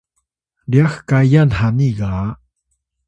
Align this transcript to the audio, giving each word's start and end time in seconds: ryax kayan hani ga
ryax 0.71 0.93
kayan 1.09 1.49
hani 1.59 1.89
ga 1.99 2.13